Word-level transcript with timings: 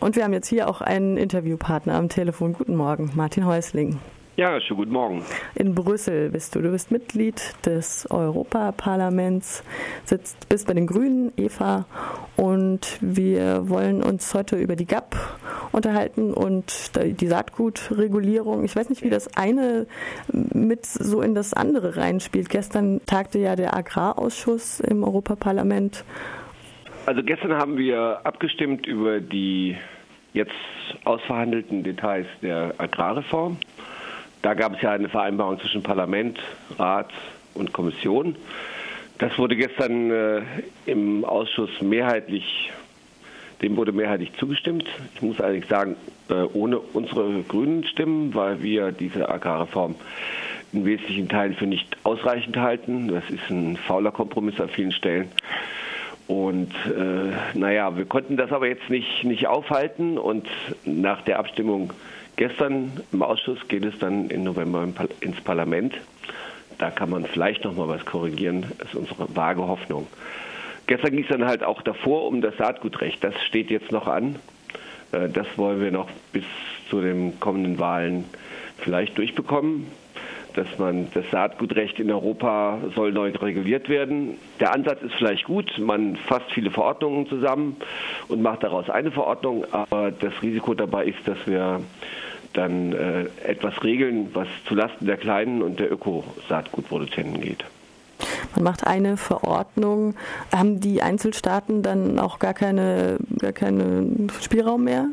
Und 0.00 0.16
wir 0.16 0.24
haben 0.24 0.34
jetzt 0.34 0.48
hier 0.48 0.68
auch 0.68 0.82
einen 0.82 1.16
Interviewpartner 1.16 1.94
am 1.94 2.10
Telefon. 2.10 2.52
Guten 2.52 2.76
Morgen, 2.76 3.10
Martin 3.14 3.46
Häusling. 3.46 3.98
Ja, 4.36 4.60
schönen 4.60 4.76
guten 4.76 4.92
Morgen. 4.92 5.24
In 5.54 5.74
Brüssel 5.74 6.28
bist 6.28 6.54
du. 6.54 6.60
Du 6.60 6.70
bist 6.70 6.90
Mitglied 6.90 7.40
des 7.64 8.06
Europaparlaments, 8.10 9.64
sitzt, 10.04 10.48
bist 10.50 10.66
bei 10.66 10.74
den 10.74 10.86
Grünen, 10.86 11.32
Eva, 11.38 11.86
und 12.36 12.98
wir 13.00 13.68
wollen 13.70 14.02
uns 14.02 14.32
heute 14.34 14.56
über 14.56 14.76
die 14.76 14.84
GAP 14.84 15.16
unterhalten 15.72 16.34
und 16.34 16.92
die 16.94 17.26
Saatgutregulierung. 17.26 18.64
Ich 18.64 18.76
weiß 18.76 18.90
nicht, 18.90 19.02
wie 19.02 19.10
das 19.10 19.36
eine 19.36 19.86
mit 20.32 20.84
so 20.84 21.22
in 21.22 21.34
das 21.34 21.54
andere 21.54 21.96
reinspielt. 21.96 22.50
Gestern 22.50 23.00
tagte 23.06 23.38
ja 23.38 23.56
der 23.56 23.74
Agrarausschuss 23.74 24.80
im 24.80 25.02
Europaparlament 25.02 26.04
also 27.08 27.22
gestern 27.22 27.54
haben 27.54 27.78
wir 27.78 28.20
abgestimmt 28.24 28.86
über 28.86 29.18
die 29.18 29.78
jetzt 30.34 30.52
ausverhandelten 31.06 31.82
Details 31.82 32.26
der 32.42 32.74
Agrarreform. 32.76 33.56
Da 34.42 34.52
gab 34.52 34.74
es 34.74 34.82
ja 34.82 34.92
eine 34.92 35.08
Vereinbarung 35.08 35.58
zwischen 35.58 35.82
Parlament, 35.82 36.38
Rat 36.78 37.08
und 37.54 37.72
Kommission. 37.72 38.36
Das 39.16 39.38
wurde 39.38 39.56
gestern 39.56 40.10
äh, 40.10 40.42
im 40.84 41.24
Ausschuss 41.24 41.70
mehrheitlich, 41.80 42.70
dem 43.62 43.78
wurde 43.78 43.92
mehrheitlich 43.92 44.30
zugestimmt. 44.34 44.84
Ich 45.14 45.22
muss 45.22 45.40
allerdings 45.40 45.66
sagen, 45.68 45.96
äh, 46.28 46.34
ohne 46.34 46.78
unsere 46.78 47.42
grünen 47.44 47.84
Stimmen, 47.84 48.34
weil 48.34 48.62
wir 48.62 48.92
diese 48.92 49.30
Agrarreform 49.30 49.94
in 50.74 50.84
wesentlichen 50.84 51.30
Teilen 51.30 51.54
für 51.54 51.66
nicht 51.66 51.96
ausreichend 52.04 52.58
halten. 52.58 53.08
Das 53.08 53.24
ist 53.30 53.48
ein 53.48 53.78
fauler 53.78 54.12
Kompromiss 54.12 54.60
an 54.60 54.68
vielen 54.68 54.92
Stellen. 54.92 55.30
Und 56.28 56.74
äh, 56.86 57.58
naja, 57.58 57.96
wir 57.96 58.04
konnten 58.04 58.36
das 58.36 58.52
aber 58.52 58.68
jetzt 58.68 58.90
nicht, 58.90 59.24
nicht 59.24 59.46
aufhalten 59.46 60.18
und 60.18 60.46
nach 60.84 61.22
der 61.22 61.38
Abstimmung 61.38 61.94
gestern 62.36 63.00
im 63.12 63.22
Ausschuss 63.22 63.58
geht 63.66 63.84
es 63.84 63.98
dann 63.98 64.28
im 64.28 64.44
November 64.44 64.86
ins 65.20 65.40
Parlament. 65.40 65.94
Da 66.76 66.90
kann 66.90 67.08
man 67.08 67.24
vielleicht 67.24 67.64
noch 67.64 67.74
mal 67.74 67.88
was 67.88 68.04
korrigieren, 68.04 68.66
das 68.78 68.88
ist 68.88 68.94
unsere 68.94 69.34
vage 69.34 69.66
Hoffnung. 69.66 70.06
Gestern 70.86 71.12
ging 71.12 71.22
es 71.22 71.28
dann 71.28 71.46
halt 71.46 71.64
auch 71.64 71.80
davor 71.80 72.26
um 72.26 72.42
das 72.42 72.56
Saatgutrecht. 72.58 73.24
Das 73.24 73.34
steht 73.44 73.70
jetzt 73.70 73.90
noch 73.90 74.06
an. 74.06 74.36
Äh, 75.12 75.30
das 75.30 75.46
wollen 75.56 75.80
wir 75.80 75.90
noch 75.90 76.10
bis 76.32 76.44
zu 76.90 77.00
den 77.00 77.40
kommenden 77.40 77.78
Wahlen 77.78 78.24
vielleicht 78.76 79.16
durchbekommen 79.16 79.86
dass 80.54 80.66
man 80.78 81.08
das 81.14 81.24
Saatgutrecht 81.30 81.98
in 81.98 82.10
Europa 82.10 82.78
soll 82.94 83.12
neu 83.12 83.30
reguliert 83.30 83.88
werden. 83.88 84.36
Der 84.60 84.72
Ansatz 84.72 85.02
ist 85.02 85.14
vielleicht 85.14 85.44
gut, 85.44 85.78
man 85.78 86.16
fasst 86.16 86.50
viele 86.52 86.70
Verordnungen 86.70 87.28
zusammen 87.28 87.76
und 88.28 88.42
macht 88.42 88.62
daraus 88.62 88.90
eine 88.90 89.10
Verordnung, 89.10 89.64
aber 89.72 90.10
das 90.10 90.32
Risiko 90.42 90.74
dabei 90.74 91.06
ist, 91.06 91.26
dass 91.26 91.38
wir 91.46 91.80
dann 92.52 92.92
äh, 92.92 93.26
etwas 93.46 93.82
regeln, 93.84 94.30
was 94.32 94.48
zulasten 94.66 95.06
der 95.06 95.16
kleinen 95.16 95.62
und 95.62 95.78
der 95.78 95.92
Öko-Saatgutproduzenten 95.92 97.40
geht. 97.40 97.64
Man 98.54 98.64
macht 98.64 98.86
eine 98.86 99.16
Verordnung. 99.16 100.14
Haben 100.52 100.80
die 100.80 101.02
Einzelstaaten 101.02 101.82
dann 101.82 102.18
auch 102.18 102.38
gar 102.38 102.54
keine, 102.54 103.18
gar 103.38 103.52
keinen 103.52 104.30
Spielraum 104.42 104.84
mehr? 104.84 105.08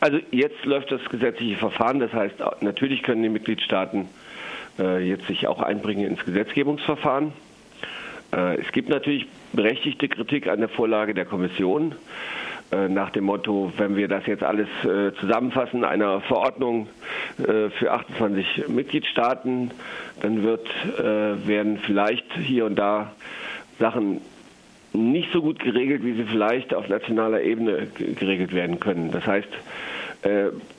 Also 0.00 0.18
jetzt 0.30 0.64
läuft 0.64 0.92
das 0.92 1.00
gesetzliche 1.08 1.56
Verfahren. 1.56 2.00
Das 2.00 2.12
heißt, 2.12 2.34
natürlich 2.60 3.02
können 3.02 3.22
die 3.22 3.28
Mitgliedstaaten 3.28 4.08
jetzt 4.78 5.26
sich 5.26 5.46
auch 5.46 5.62
einbringen 5.62 6.06
ins 6.06 6.24
Gesetzgebungsverfahren. 6.24 7.32
Äh, 8.32 8.56
es 8.60 8.72
gibt 8.72 8.88
natürlich 8.88 9.26
berechtigte 9.52 10.08
Kritik 10.08 10.48
an 10.48 10.60
der 10.60 10.68
Vorlage 10.68 11.14
der 11.14 11.24
Kommission 11.24 11.94
äh, 12.70 12.88
nach 12.88 13.10
dem 13.10 13.24
Motto, 13.24 13.72
wenn 13.76 13.96
wir 13.96 14.08
das 14.08 14.26
jetzt 14.26 14.42
alles 14.42 14.68
zusammenfassen, 15.20 15.84
einer 15.84 16.20
Verordnung 16.22 16.88
für 17.36 17.92
28 17.92 18.68
Mitgliedstaaten, 18.68 19.70
dann 20.22 20.42
wird, 20.42 20.66
werden 20.96 21.78
vielleicht 21.78 22.24
hier 22.34 22.64
und 22.64 22.76
da 22.76 23.12
Sachen 23.78 24.22
nicht 24.92 25.30
so 25.32 25.42
gut 25.42 25.58
geregelt, 25.58 26.02
wie 26.02 26.14
sie 26.14 26.24
vielleicht 26.24 26.72
auf 26.72 26.88
nationaler 26.88 27.42
Ebene 27.42 27.88
geregelt 27.94 28.54
werden 28.54 28.80
können. 28.80 29.10
Das 29.10 29.26
heißt, 29.26 29.48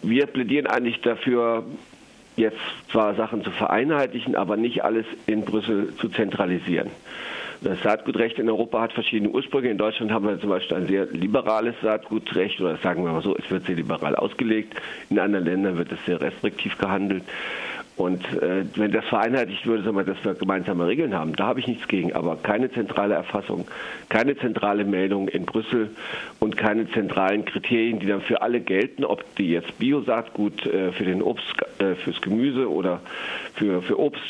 wir 0.01 0.25
plädieren 0.25 0.66
eigentlich 0.66 1.01
dafür, 1.01 1.63
jetzt 2.37 2.57
zwar 2.91 3.15
Sachen 3.15 3.43
zu 3.43 3.51
vereinheitlichen, 3.51 4.35
aber 4.35 4.55
nicht 4.55 4.83
alles 4.83 5.05
in 5.25 5.43
Brüssel 5.43 5.93
zu 5.97 6.09
zentralisieren. 6.09 6.89
Das 7.61 7.81
Saatgutrecht 7.81 8.37
in 8.37 8.49
Europa 8.49 8.81
hat 8.81 8.93
verschiedene 8.93 9.31
Ursprünge. 9.31 9.69
In 9.69 9.79
Deutschland 9.79 10.11
haben 10.11 10.27
wir 10.27 10.39
zum 10.39 10.49
Beispiel 10.49 10.77
ein 10.77 10.87
sehr 10.87 11.07
liberales 11.07 11.73
Saatgutrecht, 11.81 12.61
oder 12.61 12.77
sagen 12.77 13.03
wir 13.03 13.11
mal 13.11 13.23
so, 13.23 13.35
es 13.35 13.49
wird 13.49 13.65
sehr 13.65 13.75
liberal 13.75 14.15
ausgelegt. 14.15 14.75
In 15.09 15.17
anderen 15.17 15.45
Ländern 15.45 15.77
wird 15.77 15.91
es 15.91 16.05
sehr 16.05 16.21
restriktiv 16.21 16.77
gehandelt. 16.77 17.23
Und 17.97 18.23
äh, 18.41 18.63
wenn 18.75 18.91
das 18.91 19.05
vereinheitlicht 19.05 19.65
würde, 19.65 19.81
sagen 19.83 19.97
wir, 19.97 20.03
dass 20.03 20.23
wir 20.23 20.35
gemeinsame 20.35 20.85
Regeln 20.85 21.15
haben, 21.15 21.35
da 21.35 21.47
habe 21.47 21.59
ich 21.59 21.67
nichts 21.67 21.87
gegen. 21.87 22.13
Aber 22.13 22.35
keine 22.35 22.71
zentrale 22.71 23.15
Erfassung, 23.15 23.67
keine 24.09 24.37
zentrale 24.37 24.85
Meldung 24.85 25.27
in 25.27 25.45
Brüssel 25.45 25.89
und 26.39 26.57
keine 26.57 26.87
zentralen 26.91 27.43
Kriterien, 27.43 27.99
die 27.99 28.05
dann 28.05 28.21
für 28.21 28.43
alle 28.43 28.61
gelten, 28.61 29.03
ob 29.03 29.23
die 29.37 29.49
jetzt 29.49 29.79
Biosaatgut 29.79 30.67
äh, 30.67 30.91
für 30.91 31.05
den 31.05 31.23
Obst, 31.23 31.55
äh, 31.79 31.95
fürs 31.95 32.21
Gemüse 32.21 32.69
oder 32.69 33.01
für, 33.55 33.81
für 33.81 33.99
Obst, 33.99 34.21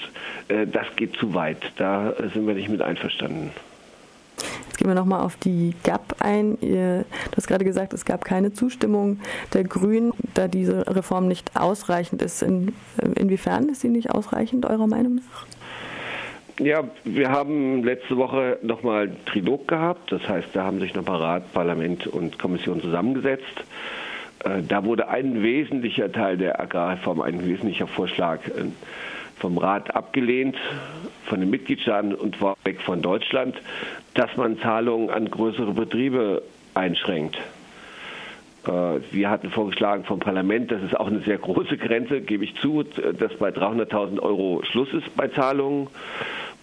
äh, 0.47 0.66
das 0.66 0.88
geht 0.95 1.17
zu 1.17 1.34
weit. 1.34 1.73
Da 1.75 2.13
sind 2.34 2.47
wir 2.47 2.53
nicht 2.53 2.69
mit 2.69 2.81
einverstanden. 2.81 3.51
Jetzt 4.67 4.78
gehen 4.78 4.88
wir 4.88 4.95
nochmal 4.95 5.22
auf 5.22 5.35
die 5.38 5.73
GAP 5.84 6.16
ein. 6.19 6.57
Ihr, 6.61 6.99
du 7.31 7.38
hast 7.38 7.47
gerade 7.47 7.66
gesagt, 7.66 7.94
es 7.94 8.05
gab 8.05 8.23
keine 8.23 8.53
Zustimmung 8.53 9.19
der 9.53 9.63
Grünen, 9.63 10.13
da 10.38 10.48
diese 10.48 10.86
Reform 10.88 11.28
nicht 11.28 11.52
ausreichend 11.56 12.22
ist. 12.22 12.42
In, 12.42 12.74
inwiefern 13.16 13.70
ist 13.70 13.81
sie 13.81 13.90
nicht 13.90 14.12
ausreichend, 14.12 14.66
eurer 14.66 14.88
Meinung 14.88 15.16
nach? 15.16 15.46
Ja, 16.59 16.84
wir 17.03 17.30
haben 17.30 17.84
letzte 17.84 18.18
Woche 18.18 18.58
nochmal 18.64 19.12
Trilog 19.26 19.68
gehabt. 19.68 20.12
Das 20.12 20.28
heißt, 20.28 20.50
da 20.53 20.64
haben 20.64 20.80
sich 20.80 20.96
nochmal 20.96 21.22
Rat, 21.22 21.53
Parlament 21.53 22.08
und 22.08 22.40
Kommission 22.40 22.81
zusammengesetzt. 22.81 23.64
Äh, 24.44 24.64
da 24.68 24.84
wurde 24.84 25.08
ein 25.08 25.44
wesentlicher 25.44 26.12
Teil 26.12 26.38
der 26.38 26.59
Agrarreform, 26.59 27.22
ein 27.22 27.46
wesentlicher 27.46 27.88
Vorschlag 27.88 28.40
äh, 28.47 28.66
vom 29.40 29.59
Rat 29.59 29.96
abgelehnt, 29.96 30.58
von 31.26 31.40
den 31.40 31.52
Mitgliedstaaten 31.52 32.16
und 32.16 32.36
vorweg 32.36 32.81
von 32.81 33.03
Deutschland, 33.03 33.56
dass 34.16 34.36
man 34.36 34.58
Zahlungen 34.59 35.12
an 35.12 35.30
größere 35.30 35.74
Betriebe 35.74 36.42
einschränkt. 36.74 37.38
Äh, 38.67 39.00
wir 39.11 39.29
hatten 39.29 39.50
vorgeschlagen 39.50 40.03
vom 40.03 40.19
Parlament, 40.19 40.72
das 40.72 40.81
ist 40.83 41.00
auch 41.00 41.07
eine 41.07 41.19
sehr 41.22 41.38
große 41.38 41.78
Grenze, 41.78 42.22
gebe 42.22 42.44
ich 42.44 42.55
zu, 42.55 42.83
dass 42.83 43.33
bei 43.35 43.50
300.000 43.50 44.19
Euro 44.19 44.61
Schluss 44.63 44.94
ist 44.94 45.16
bei 45.16 45.28
Zahlungen 45.29 45.88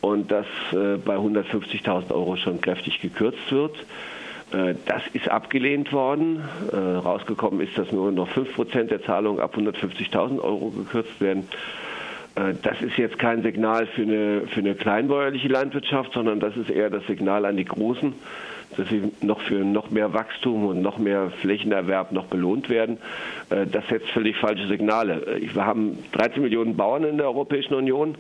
und 0.01 0.31
dass 0.31 0.47
äh, 0.73 0.99
bei 0.99 1.17
150.000 1.17 2.13
Euro 2.13 2.37
schon 2.37 2.61
kräftig 2.61 3.01
gekürzt 3.01 3.51
wird. 3.51 3.77
Äh, 4.53 4.75
das 4.87 5.03
ist 5.13 5.29
abgelehnt 5.29 5.93
worden. 5.93 6.45
Rausgekommen 6.73 7.61
ist, 7.61 7.79
dass 7.79 7.91
nur 7.93 8.13
noch 8.13 8.29
5% 8.29 8.85
der 8.85 9.03
Zahlungen 9.03 9.41
ab 9.41 9.57
150.000 9.57 10.41
Euro 10.41 10.71
gekürzt 10.71 11.21
werden. 11.21 11.49
Das 12.63 12.83
ist 12.83 12.97
jetzt 12.97 13.21
kein 13.21 13.45
Signal 13.45 13.87
für 13.87 14.03
eine, 14.03 14.41
für 14.49 14.59
eine 14.59 14.75
kleinbäuerliche 14.75 15.47
Landwirtschaft, 15.47 16.13
sondern 16.15 16.41
das 16.41 16.57
ist 16.57 16.69
eher 16.69 16.91
das 16.91 17.07
Signal 17.07 17.45
an 17.45 17.57
die 17.57 17.65
Großen, 17.65 18.13
dass 18.77 18.89
sie 18.89 19.13
noch 19.21 19.41
für 19.41 19.65
noch 19.65 19.91
mehr 19.91 20.13
Wachstum 20.13 20.67
und 20.67 20.83
noch 20.83 20.99
mehr 20.99 21.31
Flächenerwerb 21.41 22.13
noch 22.13 22.27
belohnt 22.27 22.69
werden. 22.69 22.99
Äh, 23.51 23.67
das 23.67 23.87
setzt 23.89 24.09
völlig 24.11 24.37
falsche 24.37 24.67
Signale. 24.67 25.27
Äh, 25.27 25.55
wir 25.55 25.65
haben 25.65 25.99
13 26.13 26.43
Millionen 26.43 26.77
Bauern 26.77 27.05
in 27.05 27.17
der 27.17 27.27
Europäischen 27.27 27.75
Union 27.75 28.17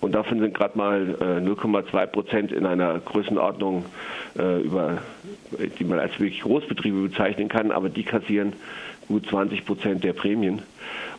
und 0.00 0.14
davon 0.14 0.40
sind 0.40 0.54
gerade 0.54 0.76
mal 0.76 1.16
0,2 1.20 2.06
Prozent 2.06 2.52
in 2.52 2.66
einer 2.66 2.98
Größenordnung, 2.98 3.84
über, 4.34 4.98
die 5.78 5.84
man 5.84 6.00
als 6.00 6.18
wirklich 6.18 6.40
Großbetriebe 6.40 7.02
bezeichnen 7.02 7.48
kann, 7.48 7.70
aber 7.70 7.88
die 7.88 8.02
kassieren 8.02 8.54
gut 9.06 9.26
20 9.28 9.64
Prozent 9.64 10.02
der 10.02 10.12
Prämien. 10.12 10.62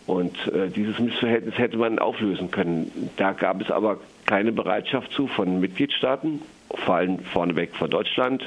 Und 0.06 0.36
äh, 0.48 0.70
dieses 0.70 1.00
Missverhältnis 1.00 1.58
hätte 1.58 1.78
man 1.78 2.00
auflösen 2.00 2.52
können. 2.52 3.12
Da 3.16 3.32
gab 3.32 3.62
es 3.62 3.72
aber 3.72 4.00
keine 4.26 4.52
Bereitschaft 4.52 5.12
zu 5.14 5.28
von 5.28 5.60
Mitgliedstaaten, 5.60 6.42
vor 6.74 6.96
allem 6.96 7.20
vorneweg 7.20 7.76
von 7.76 7.90
Deutschland, 7.90 8.44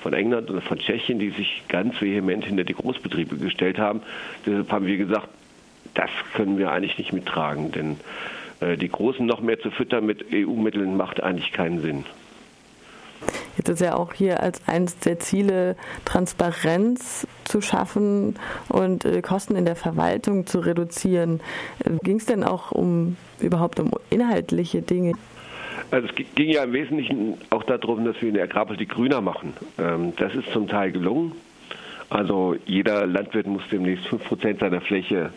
von 0.00 0.12
England 0.12 0.50
oder 0.50 0.60
von 0.60 0.78
Tschechien, 0.78 1.18
die 1.18 1.30
sich 1.30 1.62
ganz 1.68 2.00
vehement 2.00 2.44
hinter 2.44 2.64
die 2.64 2.74
Großbetriebe 2.74 3.36
gestellt 3.36 3.78
haben. 3.78 4.02
Deshalb 4.44 4.70
haben 4.72 4.86
wir 4.86 4.96
gesagt, 4.96 5.28
das 5.94 6.10
können 6.34 6.58
wir 6.58 6.70
eigentlich 6.70 6.98
nicht 6.98 7.12
mittragen, 7.12 7.72
denn 7.72 7.96
äh, 8.60 8.76
die 8.76 8.88
Großen 8.88 9.24
noch 9.24 9.40
mehr 9.40 9.60
zu 9.60 9.70
füttern 9.70 10.06
mit 10.06 10.26
EU-Mitteln 10.32 10.96
macht 10.96 11.22
eigentlich 11.22 11.52
keinen 11.52 11.80
Sinn. 11.80 12.04
Jetzt 13.56 13.70
ist 13.70 13.80
ja 13.80 13.94
auch 13.94 14.12
hier 14.12 14.42
als 14.42 14.60
eines 14.68 14.98
der 14.98 15.18
Ziele 15.18 15.76
Transparenz 16.04 17.26
zu 17.44 17.62
schaffen 17.62 18.36
und 18.68 19.04
äh, 19.06 19.22
Kosten 19.22 19.56
in 19.56 19.64
der 19.64 19.76
Verwaltung 19.76 20.46
zu 20.46 20.60
reduzieren. 20.60 21.40
Äh, 21.84 21.92
Ging 22.02 22.18
es 22.18 22.26
denn 22.26 22.44
auch 22.44 22.72
um 22.72 23.16
überhaupt 23.40 23.80
um 23.80 23.90
inhaltliche 24.10 24.82
Dinge? 24.82 25.14
Also 25.90 26.08
es 26.08 26.14
ging 26.34 26.50
ja 26.50 26.64
im 26.64 26.72
Wesentlichen 26.72 27.34
auch 27.50 27.62
darum, 27.62 28.04
dass 28.04 28.20
wir 28.20 28.28
eine 28.28 28.42
Agrarpolitik 28.42 28.90
grüner 28.90 29.20
machen. 29.20 29.54
Ähm, 29.78 30.12
das 30.16 30.34
ist 30.34 30.50
zum 30.52 30.68
Teil 30.68 30.92
gelungen. 30.92 31.32
Also 32.08 32.56
jeder 32.66 33.06
Landwirt 33.06 33.46
muss 33.46 33.62
demnächst 33.70 34.06
5% 34.06 34.60
seiner 34.60 34.80
Fläche 34.80 35.30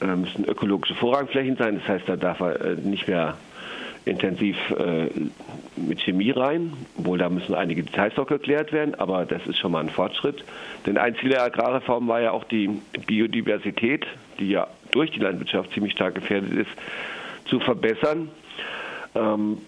äh, 0.00 0.16
müssen 0.16 0.44
ökologische 0.44 0.94
Vorrangflächen 0.94 1.56
sein. 1.56 1.78
Das 1.78 1.88
heißt, 1.88 2.08
da 2.08 2.16
darf 2.16 2.40
er 2.40 2.60
äh, 2.60 2.74
nicht 2.76 3.06
mehr 3.06 3.36
intensiv 4.04 4.56
äh, 4.70 5.08
mit 5.76 6.00
Chemie 6.00 6.30
rein, 6.30 6.72
obwohl 6.96 7.18
da 7.18 7.28
müssen 7.28 7.54
einige 7.54 7.82
Details 7.82 8.16
noch 8.16 8.26
geklärt 8.26 8.72
werden, 8.72 8.94
aber 8.94 9.26
das 9.26 9.46
ist 9.46 9.58
schon 9.58 9.72
mal 9.72 9.80
ein 9.80 9.90
Fortschritt. 9.90 10.42
Denn 10.86 10.96
ein 10.96 11.14
Ziel 11.16 11.30
der 11.30 11.44
Agrarreform 11.44 12.08
war 12.08 12.20
ja 12.20 12.30
auch 12.32 12.44
die 12.44 12.80
Biodiversität, 13.06 14.06
die 14.38 14.48
ja 14.48 14.68
durch 14.90 15.10
die 15.10 15.20
Landwirtschaft 15.20 15.72
ziemlich 15.72 15.92
stark 15.92 16.14
gefährdet 16.14 16.52
ist, 16.52 16.70
zu 17.46 17.60
verbessern. 17.60 18.30
Ähm, 19.14 19.58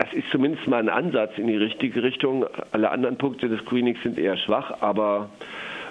das 0.00 0.14
ist 0.14 0.30
zumindest 0.30 0.66
mal 0.66 0.78
ein 0.78 0.88
Ansatz 0.88 1.36
in 1.36 1.46
die 1.46 1.56
richtige 1.56 2.02
Richtung. 2.02 2.46
Alle 2.72 2.90
anderen 2.90 3.18
Punkte 3.18 3.50
des 3.50 3.60
Screenings 3.60 4.02
sind 4.02 4.18
eher 4.18 4.38
schwach, 4.38 4.80
aber 4.80 5.28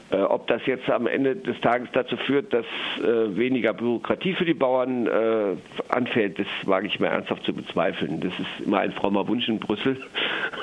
äh, 0.09 0.17
ob 0.17 0.47
das 0.47 0.65
jetzt 0.65 0.89
am 0.89 1.05
Ende 1.05 1.35
des 1.35 1.61
Tages 1.61 1.89
dazu 1.93 2.17
führt, 2.17 2.51
dass 2.51 2.65
äh, 3.03 3.37
weniger 3.37 3.71
Bürokratie 3.71 4.33
für 4.33 4.45
die 4.45 4.55
Bauern 4.55 5.05
äh, 5.05 5.55
anfällt, 5.89 6.39
das 6.39 6.47
wage 6.63 6.87
ich 6.87 6.99
mir 6.99 7.09
ernsthaft 7.09 7.43
zu 7.43 7.53
bezweifeln. 7.53 8.19
Das 8.19 8.33
ist 8.39 8.65
immer 8.65 8.79
ein 8.79 8.93
frommer 8.93 9.27
Wunsch 9.27 9.47
in 9.47 9.59
Brüssel. 9.59 10.01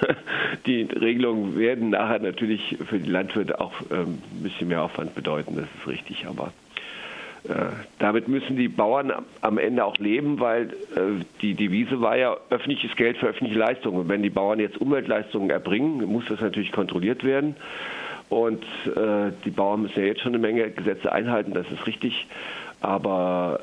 die 0.67 0.83
Regelungen 0.83 1.57
werden 1.57 1.91
nachher 1.91 2.19
natürlich 2.19 2.77
für 2.89 2.99
die 2.99 3.09
Landwirte 3.09 3.61
auch 3.61 3.75
ähm, 3.93 4.19
ein 4.33 4.43
bisschen 4.43 4.67
mehr 4.67 4.83
Aufwand 4.83 5.15
bedeuten, 5.15 5.55
das 5.55 5.67
ist 5.79 5.87
richtig, 5.87 6.27
aber 6.27 6.53
damit 7.99 8.29
müssen 8.29 8.57
die 8.57 8.69
Bauern 8.69 9.13
am 9.41 9.59
Ende 9.59 9.85
auch 9.85 9.97
leben, 9.99 10.41
weil 10.41 10.71
äh, 10.95 11.25
die 11.43 11.55
Devise 11.55 12.01
war 12.01 12.17
ja 12.17 12.37
öffentliches 12.51 12.97
Geld 12.97 13.19
für 13.19 13.27
öffentliche 13.27 13.59
Leistungen. 13.59 13.99
Und 14.01 14.09
wenn 14.09 14.23
die 14.23 14.31
Bauern 14.31 14.61
jetzt 14.61 14.81
Umweltleistungen 14.81 15.51
erbringen, 15.51 16.05
muss 16.07 16.25
das 16.29 16.41
natürlich 16.41 16.73
kontrolliert 16.73 17.25
werden. 17.25 17.57
Und 18.29 18.65
äh, 18.87 19.33
die 19.45 19.51
Bauern 19.51 19.83
müssen 19.83 20.01
ja 20.01 20.07
jetzt 20.07 20.23
schon 20.23 20.35
eine 20.35 20.43
Menge 20.43 20.71
Gesetze 20.71 21.13
einhalten, 21.13 21.53
das 21.55 21.71
ist 21.71 21.87
richtig. 21.87 22.27
Aber 22.81 23.61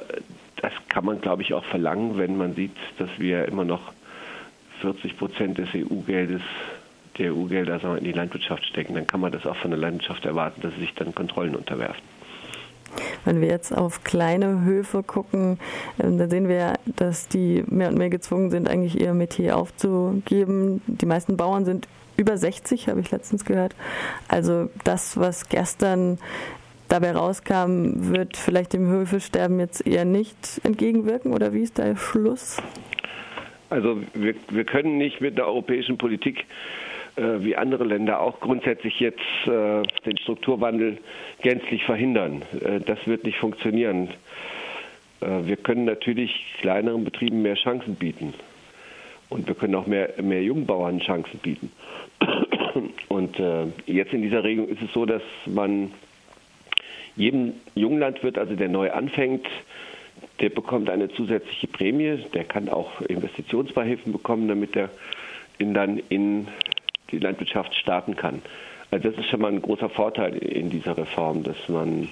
das 0.58 0.72
kann 0.88 1.06
man, 1.06 1.20
glaube 1.20 1.42
ich, 1.42 1.54
auch 1.54 1.66
verlangen, 1.66 2.18
wenn 2.18 2.38
man 2.38 2.54
sieht, 2.56 2.76
dass 2.98 3.10
wir 3.18 3.46
immer 3.46 3.66
noch 3.66 3.92
40 4.82 5.18
Prozent 5.18 5.58
des 5.58 5.70
EU-Geldes, 5.76 6.42
der 7.18 7.34
EU-Gelder 7.34 7.98
in 7.98 8.04
die 8.06 8.12
Landwirtschaft 8.12 8.66
stecken. 8.66 8.96
Dann 8.96 9.06
kann 9.06 9.20
man 9.20 9.32
das 9.32 9.46
auch 9.46 9.58
von 9.58 9.72
der 9.72 9.80
Landwirtschaft 9.80 10.26
erwarten, 10.26 10.62
dass 10.62 10.74
sie 10.76 10.82
sich 10.82 10.94
dann 10.94 11.14
Kontrollen 11.14 11.56
unterwerfen. 11.56 12.13
Wenn 13.26 13.42
wir 13.42 13.48
jetzt 13.48 13.76
auf 13.76 14.04
kleine 14.04 14.64
Höfe 14.64 15.04
gucken, 15.04 15.60
ähm, 16.02 16.18
dann 16.18 16.30
sehen 16.30 16.48
wir, 16.48 16.74
dass 16.96 17.28
die 17.28 17.64
mehr 17.68 17.90
und 17.90 17.98
mehr 17.98 18.10
gezwungen 18.10 18.50
sind, 18.52 18.70
eigentlich 18.70 19.00
ihr 19.00 19.14
Metier 19.14 19.58
aufzugeben. 19.58 20.82
Die 20.88 21.06
meisten 21.06 21.38
Bauern 21.38 21.66
sind 21.66 21.88
über 22.18 22.38
60, 22.38 22.90
habe 22.90 23.00
ich 23.00 23.12
letztens 23.12 23.46
gehört. 23.46 23.76
Also 24.28 24.70
das, 24.84 25.18
was 25.18 25.50
gestern 25.50 26.20
dabei 26.90 27.14
rauskam, 27.14 28.14
wird 28.14 28.38
vielleicht 28.38 28.74
dem 28.74 28.88
Höfesterben 28.88 29.60
jetzt 29.60 29.86
eher 29.86 30.06
nicht 30.06 30.62
entgegenwirken 30.64 31.34
oder 31.34 31.54
wie 31.54 31.62
ist 31.62 31.78
der 31.78 31.96
Schluss? 31.96 32.58
Also 33.70 34.00
wir, 34.14 34.36
wir 34.50 34.66
können 34.66 34.98
nicht 34.98 35.20
mit 35.20 35.38
der 35.38 35.48
europäischen 35.48 35.98
Politik 35.98 36.46
wie 37.16 37.56
andere 37.56 37.84
Länder 37.84 38.22
auch 38.22 38.40
grundsätzlich 38.40 39.00
jetzt 39.00 39.20
äh, 39.46 39.84
den 40.06 40.18
Strukturwandel 40.18 40.98
gänzlich 41.42 41.84
verhindern. 41.84 42.42
Äh, 42.64 42.80
das 42.80 43.06
wird 43.06 43.24
nicht 43.24 43.38
funktionieren. 43.38 44.10
Äh, 45.22 45.46
wir 45.46 45.58
können 45.58 45.86
natürlich 45.86 46.56
kleineren 46.60 47.04
Betrieben 47.04 47.42
mehr 47.42 47.56
Chancen 47.56 47.96
bieten. 47.96 48.34
Und 49.30 49.48
wir 49.48 49.56
können 49.56 49.76
auch 49.76 49.88
mehr, 49.88 50.14
mehr 50.22 50.44
Jungbauern 50.44 51.00
Chancen 51.00 51.40
bieten. 51.40 51.72
Und 53.10 53.40
äh, 53.40 53.66
jetzt 53.86 54.14
in 54.14 54.22
dieser 54.22 54.44
Regelung 54.44 54.70
ist 54.70 54.82
es 54.82 54.92
so, 54.94 55.06
dass 55.06 55.24
man 55.46 55.92
jedem 57.16 57.54
Junglandwirt, 57.76 58.38
also 58.38 58.56
der 58.56 58.70
neu 58.70 58.92
anfängt, 58.92 59.48
der 60.40 60.50
bekommt 60.50 60.90
eine 60.90 61.10
zusätzliche 61.10 61.68
Prämie. 61.68 62.20
Der 62.34 62.44
kann 62.44 62.70
auch 62.70 63.02
Investitionsbeihilfen 63.02 64.12
bekommen, 64.12 64.48
damit 64.48 64.76
er 64.76 64.90
in 65.58 65.74
dann 65.74 66.02
in 66.10 66.48
die 67.14 67.20
Landwirtschaft 67.20 67.74
starten 67.76 68.16
kann. 68.16 68.42
Also 68.92 69.10
das 69.10 69.20
ist 69.20 69.30
schon 69.30 69.42
mal 69.42 69.52
ein 69.52 69.62
großer 69.62 69.90
Vorteil 69.90 70.36
in 70.36 70.70
dieser 70.70 70.98
Reform, 70.98 71.44
dass 71.44 71.58
man 71.68 72.10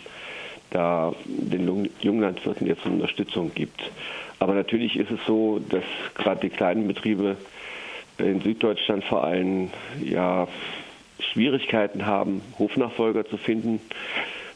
da 0.72 1.14
den 1.26 1.90
Junglandwirten 2.00 2.66
jetzt 2.66 2.86
Unterstützung 2.86 3.52
gibt. 3.54 3.82
Aber 4.40 4.54
natürlich 4.56 4.98
ist 4.98 5.12
es 5.12 5.20
so, 5.28 5.60
dass 5.70 5.84
gerade 6.16 6.42
die 6.42 6.50
kleinen 6.50 6.88
Betriebe 6.88 7.38
in 8.18 8.42
Süddeutschland 8.42 9.04
vor 9.04 9.24
allem 9.24 9.70
ja 10.04 10.48
Schwierigkeiten 11.20 12.06
haben, 12.06 12.42
Hofnachfolger 12.58 13.26
zu 13.26 13.38
finden. 13.38 13.80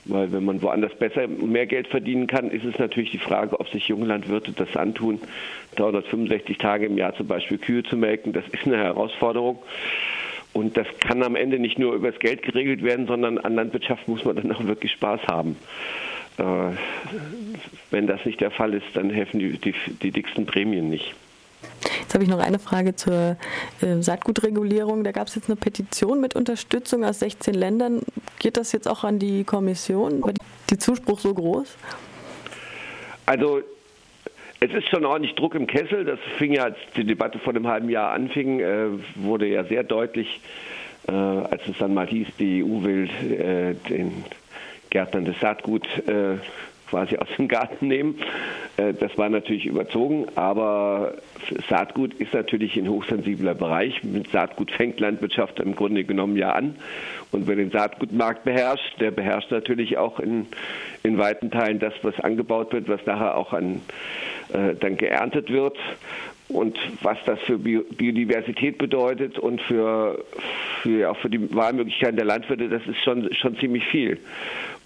Weil 0.06 0.32
wenn 0.32 0.46
man 0.46 0.62
woanders 0.62 0.94
besser 0.96 1.28
mehr 1.28 1.66
Geld 1.66 1.88
verdienen 1.88 2.28
kann, 2.28 2.52
ist 2.52 2.64
es 2.64 2.78
natürlich 2.78 3.12
die 3.12 3.18
Frage, 3.18 3.60
ob 3.60 3.68
sich 3.70 3.88
junge 3.88 4.06
Landwirte 4.06 4.52
das 4.52 4.76
antun, 4.76 5.20
365 5.76 6.60
Tage 6.60 6.86
im 6.86 6.98
Jahr 6.98 7.16
zum 7.16 7.28
Beispiel 7.28 7.58
Kühe 7.58 7.84
zu 7.84 7.98
melken. 7.98 8.32
Das 8.32 8.46
ist 8.48 8.66
eine 8.66 8.78
Herausforderung. 8.78 9.60
Und 10.56 10.78
das 10.78 10.88
kann 11.02 11.22
am 11.22 11.36
Ende 11.36 11.60
nicht 11.60 11.78
nur 11.78 11.96
über 11.96 12.10
das 12.10 12.20
Geld 12.22 12.42
geregelt 12.42 12.82
werden, 12.82 13.08
sondern 13.08 13.38
an 13.40 13.56
Landwirtschaft 13.56 14.08
muss 14.08 14.24
man 14.24 14.38
dann 14.38 14.54
auch 14.54 14.64
wirklich 14.66 14.94
Spaß 14.94 15.20
haben. 15.28 15.58
Äh, 16.38 16.44
wenn 17.92 18.08
das 18.08 18.26
nicht 18.26 18.40
der 18.40 18.52
Fall 18.52 18.74
ist, 18.74 18.86
dann 18.94 19.10
helfen 19.10 19.42
die, 19.42 19.58
die, 19.58 19.74
die 20.02 20.12
dicksten 20.12 20.46
Prämien 20.46 20.90
nicht. 20.90 21.14
Jetzt 22.00 22.14
habe 22.14 22.24
ich 22.24 22.30
noch 22.30 22.40
eine 22.40 22.58
Frage 22.58 22.96
zur 22.96 23.36
äh, 23.82 24.00
Saatgutregulierung. 24.02 25.04
Da 25.04 25.12
gab 25.12 25.28
es 25.28 25.36
jetzt 25.36 25.50
eine 25.50 25.58
Petition 25.58 26.22
mit 26.22 26.38
Unterstützung 26.38 27.04
aus 27.04 27.20
16 27.20 27.54
Ländern. 27.54 28.02
Geht 28.40 28.56
das 28.56 28.72
jetzt 28.72 28.88
auch 28.88 29.04
an 29.04 29.20
die 29.20 29.44
Kommission? 29.44 30.24
War 30.24 30.32
die 30.70 30.78
Zuspruch 30.78 31.20
so 31.20 31.34
groß? 31.34 31.76
Also 33.26 33.62
es 34.66 34.74
ist 34.74 34.90
schon 34.90 35.06
ordentlich 35.06 35.36
Druck 35.36 35.56
im 35.56 35.68
Kessel. 35.68 36.06
Das 36.06 36.20
fing 36.38 36.54
ja, 36.54 36.64
als 36.64 36.78
die 36.96 37.04
Debatte 37.04 37.40
vor 37.40 37.54
einem 37.54 37.68
halben 37.68 37.90
Jahr 37.90 38.12
anfing, 38.12 38.60
äh, 38.60 38.88
wurde 39.16 39.48
ja 39.48 39.64
sehr 39.64 39.84
deutlich, 39.84 40.40
äh, 41.08 41.12
als 41.12 41.68
es 41.68 41.78
dann 41.78 41.94
mal 41.94 42.08
hieß, 42.08 42.28
die 42.40 42.64
EU 42.64 42.84
will 42.84 43.10
äh, 43.30 43.76
den 43.90 44.24
Gärtnern 44.90 45.26
das 45.26 45.40
Saatgut 45.40 45.86
quasi 46.88 47.18
aus 47.18 47.28
dem 47.38 47.48
Garten 47.50 47.88
nehmen. 47.88 48.20
Das 48.78 49.18
war 49.18 49.28
natürlich 49.28 49.66
überzogen, 49.66 50.28
aber 50.36 51.16
Saatgut 51.68 52.14
ist 52.14 52.34
natürlich 52.34 52.78
ein 52.78 52.88
hochsensibler 52.88 53.56
Bereich. 53.56 54.04
Mit 54.04 54.30
Saatgut 54.30 54.72
fängt 54.72 55.00
Landwirtschaft 55.00 55.60
im 55.60 55.76
Grunde 55.76 56.06
genommen 56.06 56.38
ja 56.38 56.52
an. 56.52 56.76
Und 57.32 57.48
wer 57.48 57.58
den 57.58 57.72
Saatgutmarkt 57.72 58.46
beherrscht, 58.46 59.02
der 59.02 59.12
beherrscht 59.12 59.52
natürlich 59.52 59.98
auch 59.98 60.22
in, 60.22 60.48
in 61.04 61.18
weiten 61.18 61.52
Teilen 61.52 61.80
das, 61.80 61.94
was 62.04 62.18
angebaut 62.22 62.72
wird, 62.72 62.88
was 62.88 63.06
nachher 63.06 63.36
auch 63.36 63.52
an, 63.52 63.82
dann 64.52 64.98
geerntet 64.98 65.52
wird. 65.52 65.78
Und 66.48 66.78
was 67.02 67.18
das 67.26 67.40
für 67.42 67.58
Biodiversität 67.58 68.78
bedeutet 68.78 69.40
und 69.40 69.62
für, 69.62 70.24
für, 70.84 71.10
auch 71.10 71.18
für 71.18 71.30
die 71.30 71.54
Wahlmöglichkeiten 71.56 72.18
der 72.18 72.26
Landwirte, 72.26 72.70
das 72.70 72.86
ist 72.86 73.04
schon, 73.04 73.34
schon 73.34 73.58
ziemlich 73.58 73.84
viel. 73.88 74.20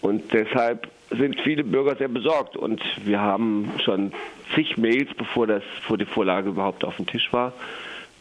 Und 0.02 0.32
deshalb 0.32 0.88
sind 1.12 1.40
viele 1.42 1.66
Bürger 1.66 1.96
sehr 1.96 2.08
besorgt. 2.08 2.56
Und 2.56 2.82
wir 3.04 3.20
haben 3.20 3.72
schon 3.84 4.14
zig 4.56 4.78
Mails, 4.78 5.10
bevor, 5.18 5.48
das, 5.48 5.64
bevor 5.82 5.98
die 5.98 6.06
Vorlage 6.06 6.50
überhaupt 6.50 6.86
auf 6.86 6.96
dem 6.96 7.08
Tisch 7.08 7.32
war. 7.34 7.54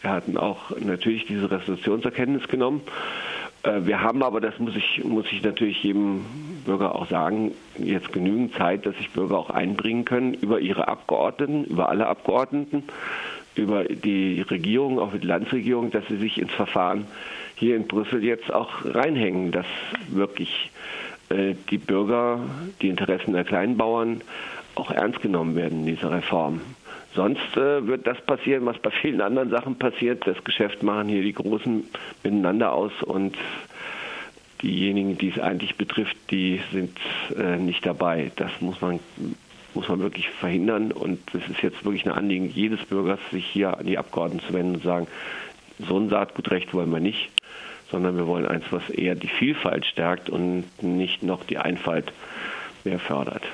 Wir 0.02 0.10
hatten 0.10 0.36
auch 0.36 0.70
natürlich 0.78 1.26
diese 1.26 1.50
Resolution 1.50 2.02
zur 2.02 2.10
Kenntnis 2.10 2.48
genommen. 2.48 2.82
Äh, 3.68 3.86
wir 3.86 4.00
haben 4.02 4.22
aber, 4.22 4.40
das 4.40 4.58
muss 4.58 4.74
ich, 4.74 5.04
muss 5.04 5.26
ich 5.30 5.42
natürlich 5.42 5.82
jedem 5.82 6.24
Bürger 6.64 6.94
auch 6.94 7.08
sagen, 7.08 7.52
jetzt 7.78 8.12
genügend 8.12 8.54
Zeit, 8.54 8.86
dass 8.86 8.96
sich 8.96 9.10
Bürger 9.10 9.38
auch 9.38 9.50
einbringen 9.50 10.04
können 10.04 10.34
über 10.34 10.60
ihre 10.60 10.88
Abgeordneten, 10.88 11.64
über 11.64 11.88
alle 11.88 12.06
Abgeordneten, 12.06 12.84
über 13.54 13.84
die 13.84 14.40
Regierung, 14.42 14.98
auch 14.98 15.12
die 15.12 15.26
Landesregierung, 15.26 15.90
dass 15.90 16.06
sie 16.08 16.16
sich 16.16 16.38
ins 16.38 16.52
Verfahren 16.52 17.06
hier 17.56 17.76
in 17.76 17.88
Brüssel 17.88 18.22
jetzt 18.22 18.52
auch 18.52 18.84
reinhängen, 18.84 19.50
dass 19.50 19.66
wirklich 20.08 20.70
äh, 21.28 21.54
die 21.70 21.78
Bürger, 21.78 22.40
die 22.80 22.88
Interessen 22.88 23.32
der 23.32 23.44
Kleinbauern 23.44 24.22
auch 24.76 24.90
ernst 24.92 25.20
genommen 25.20 25.56
werden 25.56 25.80
in 25.80 25.96
dieser 25.96 26.12
Reform. 26.12 26.60
Sonst 27.14 27.56
äh, 27.56 27.86
wird 27.86 28.06
das 28.06 28.20
passieren, 28.20 28.66
was 28.66 28.78
bei 28.78 28.90
vielen 28.90 29.20
anderen 29.20 29.50
Sachen 29.50 29.76
passiert. 29.76 30.26
Das 30.26 30.42
Geschäft 30.44 30.82
machen 30.82 31.08
hier 31.08 31.22
die 31.22 31.32
Großen 31.32 31.84
miteinander 32.22 32.72
aus 32.72 32.92
und 33.02 33.36
diejenigen, 34.62 35.16
die 35.18 35.30
es 35.30 35.38
eigentlich 35.38 35.76
betrifft, 35.76 36.16
die 36.30 36.60
sind 36.72 36.96
äh, 37.36 37.56
nicht 37.56 37.86
dabei. 37.86 38.30
Das 38.36 38.50
muss 38.60 38.80
man, 38.80 39.00
muss 39.74 39.88
man 39.88 40.00
wirklich 40.00 40.28
verhindern 40.28 40.92
und 40.92 41.20
es 41.34 41.48
ist 41.48 41.62
jetzt 41.62 41.84
wirklich 41.84 42.04
ein 42.06 42.12
Anliegen 42.12 42.50
jedes 42.50 42.84
Bürgers, 42.84 43.20
sich 43.30 43.46
hier 43.46 43.78
an 43.78 43.86
die 43.86 43.98
Abgeordneten 43.98 44.46
zu 44.46 44.52
wenden 44.52 44.74
und 44.76 44.82
sagen, 44.82 45.06
so 45.78 45.96
ein 45.96 46.08
Saatgutrecht 46.08 46.74
wollen 46.74 46.90
wir 46.90 47.00
nicht 47.00 47.30
sondern 47.90 48.16
wir 48.16 48.26
wollen 48.26 48.46
eins, 48.46 48.64
was 48.70 48.88
eher 48.90 49.14
die 49.14 49.28
Vielfalt 49.28 49.86
stärkt 49.86 50.30
und 50.30 50.64
nicht 50.82 51.22
noch 51.22 51.44
die 51.44 51.58
Einfalt 51.58 52.12
mehr 52.84 52.98
fördert. 52.98 53.42